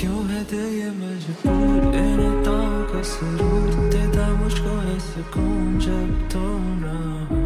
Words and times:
क्यों 0.00 0.26
है 0.28 0.44
दिल 0.44 0.58
ये 0.58 0.90
मजबूर? 0.90 1.94
इन 1.94 2.44
का 2.92 3.02
सरूर। 3.02 3.90
देता 3.90 4.28
मुझको 4.28 4.68
है 4.68 4.98
सुकून 5.00 5.78
जब 5.78 6.28
तुम 6.28 6.62
ना 6.62 7.45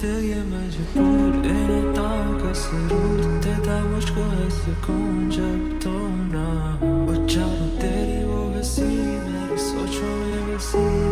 दिल 0.00 0.24
ये 0.24 0.40
मजबूर 0.48 1.46
इन 1.48 1.92
ताओं 1.96 2.32
का 2.40 2.52
सुरूर 2.62 3.20
देता 3.44 3.76
मुझको 3.84 4.24
है 4.32 4.48
सुकून 4.58 5.30
जब 5.30 5.78
तुम 5.82 6.12
ना 6.34 6.48
हो 6.82 7.14
चारों 7.26 7.68
तेरी 7.80 8.24
वो 8.24 8.42
हँसी 8.56 8.82
मेरी 8.82 9.58
सोचों 9.64 10.14
में 10.26 10.42
बसी 10.48 11.05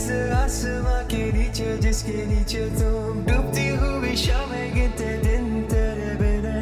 उस 0.00 0.10
आसमां 0.32 1.02
के 1.12 1.24
नीचे, 1.32 1.76
जिसके 1.76 2.24
नीचे 2.26 2.62
तुम 2.72 3.20
डूबती 3.26 3.66
हुई 3.80 4.14
शामें 4.16 4.72
गिनते 4.74 5.10
दिन 5.24 5.44
तेरे 5.68 6.10
बिना। 6.20 6.56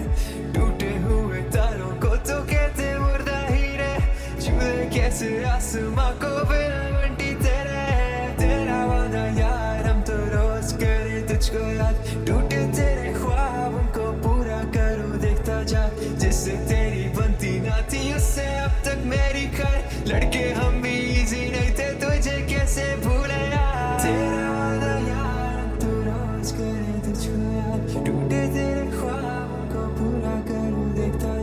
टूटे 0.54 0.90
हुए 1.06 1.40
तारों 1.54 1.92
को 2.02 2.10
तो 2.26 2.36
कहते 2.50 2.86
मुर्दा 2.98 3.38
हीरे। 3.46 3.94
छुए 4.42 4.74
कैसे 4.90 5.30
आसमां 5.54 6.10
को 6.18 6.32
बिना 6.50 6.77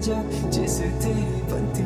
जा 0.06 0.22
जिससे 0.54 0.88
बनती 1.52 1.84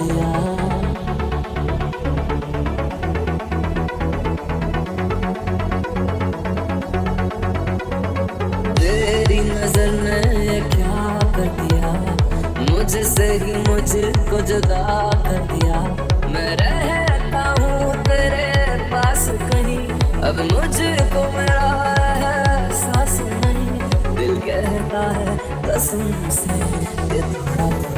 दिया। 0.00 0.30
नज़र 9.48 9.90
ने 10.02 10.60
क्या 10.70 11.18
कर 11.36 11.48
रहता 16.54 17.42
हूँ 17.58 17.94
तेरे 18.04 18.46
पास 18.92 19.28
कहीं। 19.52 19.88
अब 20.22 20.40
मुझको 20.52 21.22
मेरा 21.36 21.68
एहसास 22.16 23.20
नहीं। 23.20 23.80
दिल 24.16 24.36
कहता 24.40 25.02
है 25.10 25.36
कसम 25.68 26.30
से 26.30 26.58
कि 27.08 27.22
थोड़ा 27.22 27.97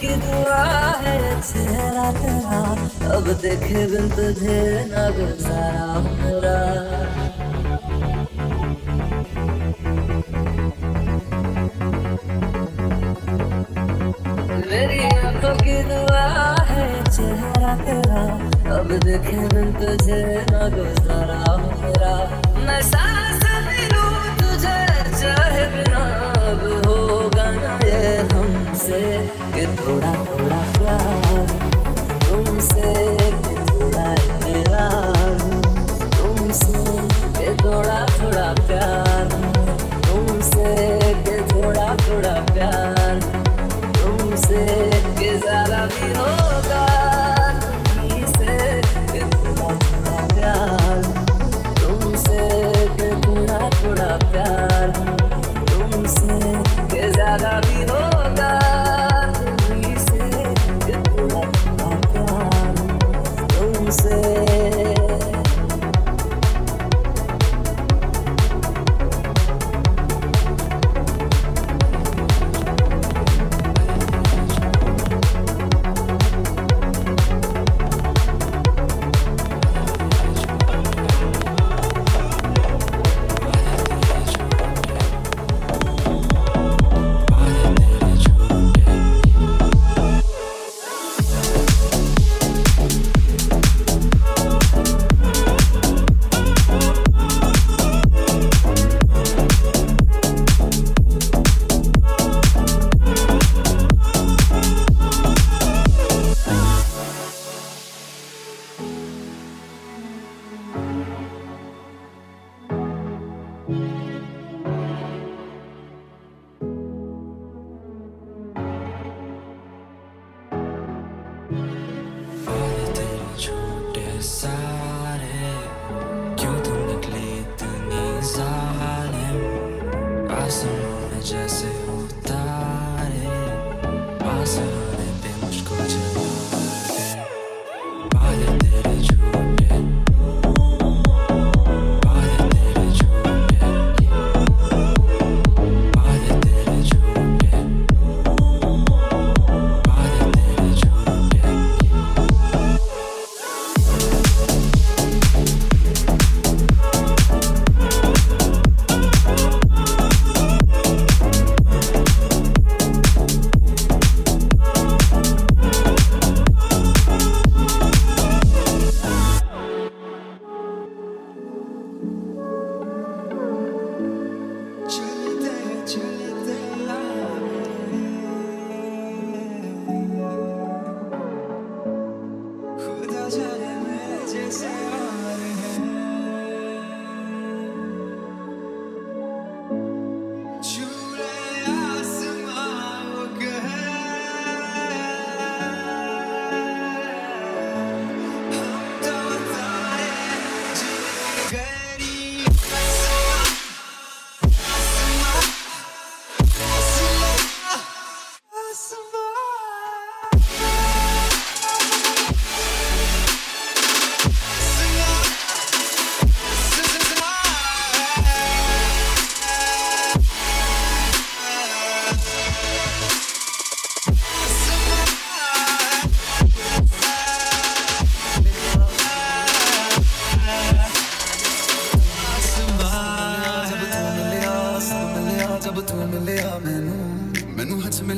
की 0.00 0.14
दुआ 0.16 0.64
है 1.00 1.16
चेहरा 1.40 2.04
तेरा। 2.12 2.60
अब 3.14 3.26
देखे 3.42 3.80
बिन 3.86 4.08
तुझे 4.10 4.60
न 4.88 5.02
गुजारा 5.16 5.86
मेरा। 6.00 6.56
मेरी 14.70 15.02
आँखों 15.18 15.54
की 15.64 15.76
दुआ 15.82 16.24
है 16.70 16.86
चेहरा 17.04 17.74
तेरा। 17.84 18.22
अब 18.76 18.96
देखे 19.04 19.42
बिन 19.48 19.72
तुझे 19.72 20.22
न 20.50 20.70
गुजारा 20.76 21.56
मेरा। 21.56 22.14
मैं 22.64 22.80
सांस 22.82 23.44
भी 23.68 23.86
लूँ 23.92 24.14
तुझे 24.40 24.78
चाहे 25.20 25.66
बिना। 25.66 26.02
अब 26.48 26.64
होगा 26.86 27.50
ना 27.50 27.78
ये 27.86 28.16
हमसे। 28.32 29.39
कि 29.60 29.66
थोड़ा 29.76 30.49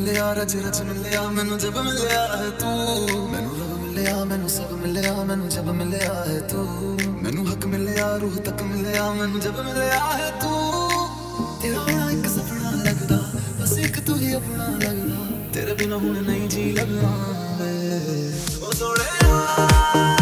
ਮਿਲਿਆ, 0.02 0.32
ਰਜ 0.32 0.56
ਰਜ 0.56 0.80
ਮਿਲਿਆ, 0.82 1.22
ਮੈਨੂੰ 1.30 1.58
ਜਬ 1.58 1.78
ਮਿਲਿਆ 1.78 2.36
ਹੈ 2.36 2.48
ਤੂੰ। 2.50 3.30
ਮੈਨੂੰ 3.30 3.52
ਰਬ 3.56 3.78
ਮਿਲਿਆ, 3.78 4.24
ਮੈਨੂੰ 4.24 4.48
ਸਭ 4.48 4.72
ਮਿਲਿਆ, 4.72 5.12
ਮੈਨੂੰ 5.24 5.48
ਜਬ 5.48 5.70
ਮਿਲਿਆ 5.70 6.14
ਹੈ 6.28 6.40
ਤੂੰ। 6.40 6.98
ਮੈਨੂੰ 7.22 7.46
ਹੱਕ 7.52 7.66
ਮਿਲਿਆ, 7.66 8.16
ਰੂਹ 8.16 8.40
ਤੱਕ 8.42 8.62
ਮਿਲਿਆ, 8.62 9.12
ਮੈਨੂੰ 9.12 9.40
ਜਬ 9.40 9.60
ਮਿਲਿਆ 9.60 10.00
ਹੈ 10.12 10.30
ਤੂੰ। 10.42 11.60
ਤੇਰਾ 11.62 11.84
ਬਿਨਾ 11.84 12.10
ਇੱਕ 12.10 12.26
ਸੁਪਨਾ 12.28 12.70
ਲੱਗਦਾ, 12.82 13.20
ਬਸ 13.60 13.78
ਇੱਕ 13.78 14.00
ਤੂੰ 14.00 14.18
ਹੀ 14.18 14.32
ਆਪਣਾ 14.32 14.66
ਲੱਗਦਾ। 14.66 15.50
ਤੇਰੇ 15.52 15.74
ਬਿਨਾ 15.74 15.96
ਹੁਣ 15.96 16.22
ਨਹੀਂ 16.22 16.48
ਜੀ 16.48 16.72
ਲੱਗਦਾ 16.72 17.14
ਵੇ 17.60 18.32
ਉਹ 18.66 18.72
ਸੋਹਣਿਆ। 18.72 20.21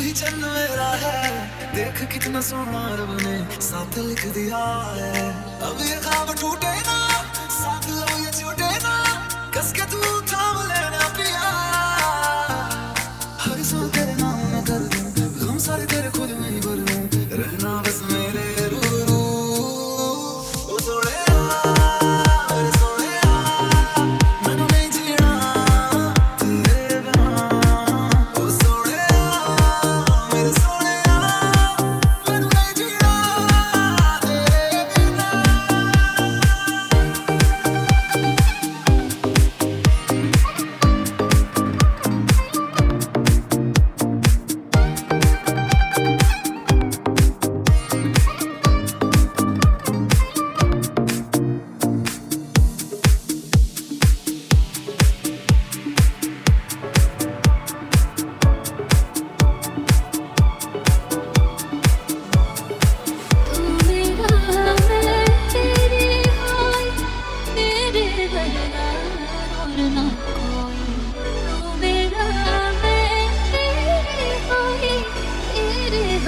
ही 0.00 0.12
चंद 0.12 0.44
मेरा 0.44 0.90
है। 1.02 1.74
देख 1.74 2.02
कितना 2.12 2.40
सोना 2.40 2.82
रब 2.94 3.16
ने 3.22 3.36
साथ 3.60 3.98
लिख 3.98 4.24
दिया 4.34 4.64
है। 4.96 5.24
अब 5.60 5.82
ये 5.82 5.96
खाब 6.00 6.34
टूटे 6.40 6.74
ना, 6.80 6.98
साथ 7.50 7.88
लो 7.90 8.18
ये 8.24 8.32
छूटे 8.40 8.70
ना। 8.84 8.94
कस 9.56 9.72
के 9.72 9.84
तू 9.92 10.00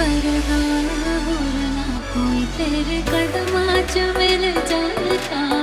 तेरे 0.03 0.37
होना 1.25 1.85
कोई 2.13 2.45
तेरे 2.57 2.97
कदमा 3.09 3.65
च 3.93 4.11
मिल 4.17 4.43
जाता। 4.71 5.62